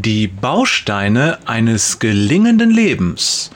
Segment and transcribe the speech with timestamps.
[0.00, 3.50] Die Bausteine eines gelingenden Lebens.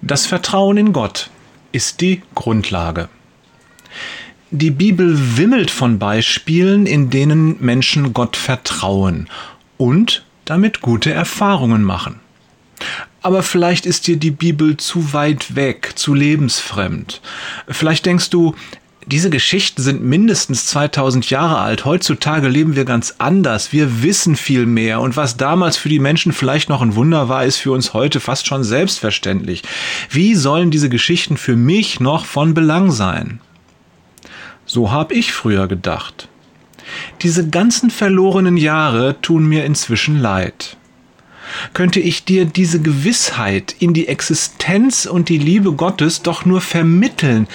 [0.00, 1.28] Das Vertrauen in Gott
[1.72, 3.08] ist die Grundlage.
[4.52, 9.28] Die Bibel wimmelt von Beispielen, in denen Menschen Gott vertrauen
[9.76, 12.20] und damit gute Erfahrungen machen.
[13.20, 17.20] Aber vielleicht ist dir die Bibel zu weit weg, zu lebensfremd.
[17.66, 18.54] Vielleicht denkst du,
[19.06, 21.84] diese Geschichten sind mindestens 2000 Jahre alt.
[21.84, 23.72] Heutzutage leben wir ganz anders.
[23.72, 25.00] Wir wissen viel mehr.
[25.00, 28.20] Und was damals für die Menschen vielleicht noch ein Wunder war, ist für uns heute
[28.20, 29.62] fast schon selbstverständlich.
[30.08, 33.40] Wie sollen diese Geschichten für mich noch von Belang sein?
[34.66, 36.28] So habe ich früher gedacht.
[37.22, 40.76] Diese ganzen verlorenen Jahre tun mir inzwischen leid.
[41.74, 47.48] Könnte ich dir diese Gewissheit in die Existenz und die Liebe Gottes doch nur vermitteln,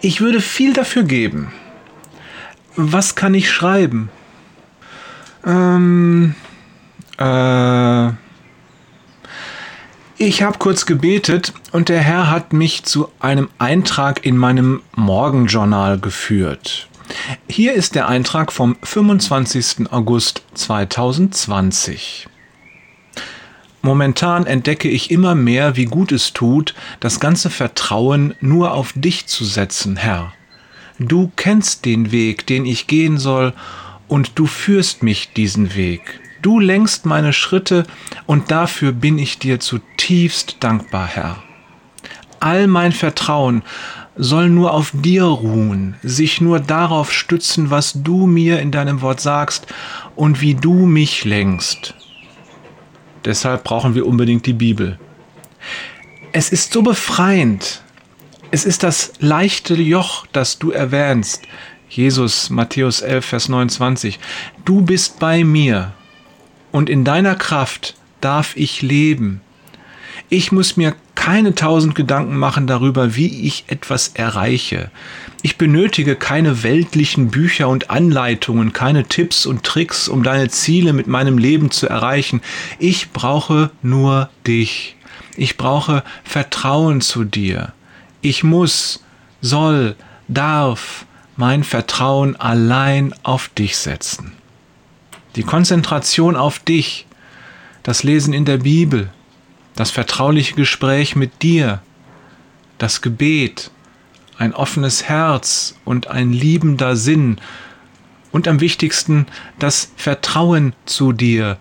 [0.00, 1.52] ich würde viel dafür geben.
[2.76, 4.10] Was kann ich schreiben?
[5.44, 6.34] Ähm,
[7.18, 8.08] äh,
[10.16, 15.98] ich habe kurz gebetet und der Herr hat mich zu einem Eintrag in meinem Morgenjournal
[15.98, 16.88] geführt.
[17.48, 19.90] Hier ist der Eintrag vom 25.
[19.90, 22.28] August 2020.
[23.82, 29.26] Momentan entdecke ich immer mehr, wie gut es tut, das ganze Vertrauen nur auf dich
[29.26, 30.32] zu setzen, Herr.
[30.98, 33.54] Du kennst den Weg, den ich gehen soll,
[34.06, 36.20] und du führst mich diesen Weg.
[36.42, 37.84] Du lenkst meine Schritte,
[38.26, 41.42] und dafür bin ich dir zutiefst dankbar, Herr.
[42.38, 43.62] All mein Vertrauen
[44.16, 49.20] soll nur auf dir ruhen, sich nur darauf stützen, was du mir in deinem Wort
[49.20, 49.66] sagst
[50.16, 51.94] und wie du mich lenkst.
[53.24, 54.98] Deshalb brauchen wir unbedingt die Bibel.
[56.32, 57.82] Es ist so befreiend.
[58.50, 61.42] Es ist das leichte Joch, das du erwähnst.
[61.88, 64.18] Jesus, Matthäus 11, Vers 29.
[64.64, 65.92] Du bist bei mir
[66.72, 69.40] und in deiner Kraft darf ich leben.
[70.28, 74.90] Ich muss mir keine tausend Gedanken machen darüber, wie ich etwas erreiche.
[75.42, 81.06] Ich benötige keine weltlichen Bücher und Anleitungen, keine Tipps und Tricks, um deine Ziele mit
[81.06, 82.42] meinem Leben zu erreichen.
[82.78, 84.96] Ich brauche nur dich.
[85.36, 87.72] Ich brauche Vertrauen zu dir.
[88.20, 89.02] Ich muss,
[89.40, 89.96] soll,
[90.28, 91.06] darf
[91.36, 94.34] mein Vertrauen allein auf dich setzen.
[95.36, 97.06] Die Konzentration auf dich,
[97.82, 99.10] das Lesen in der Bibel,
[99.74, 101.80] das vertrauliche Gespräch mit dir,
[102.76, 103.70] das Gebet,
[104.40, 107.36] ein offenes Herz und ein liebender Sinn
[108.32, 109.26] und am wichtigsten
[109.58, 111.58] das Vertrauen zu dir,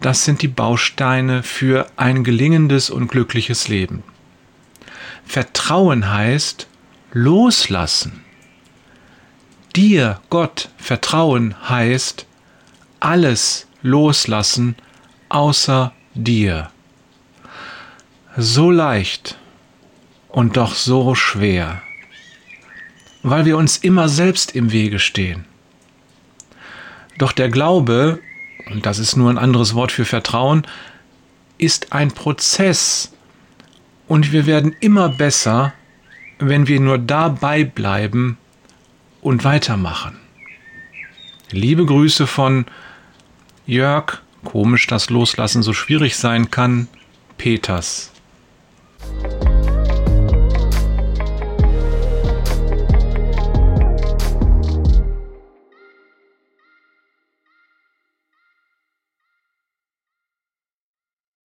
[0.00, 4.04] das sind die Bausteine für ein gelingendes und glückliches Leben.
[5.26, 6.68] Vertrauen heißt
[7.12, 8.22] loslassen.
[9.74, 12.26] Dir, Gott, vertrauen heißt
[13.00, 14.76] alles loslassen
[15.28, 16.70] außer dir
[18.36, 19.36] so leicht
[20.28, 21.82] und doch so schwer,
[23.22, 25.44] weil wir uns immer selbst im Wege stehen.
[27.18, 28.20] Doch der Glaube,
[28.70, 30.66] und das ist nur ein anderes Wort für Vertrauen,
[31.58, 33.12] ist ein Prozess
[34.08, 35.72] und wir werden immer besser,
[36.38, 38.38] wenn wir nur dabei bleiben
[39.20, 40.18] und weitermachen.
[41.50, 42.66] Liebe Grüße von
[43.66, 46.88] Jörg, komisch, dass Loslassen so schwierig sein kann,
[47.38, 48.11] Peters.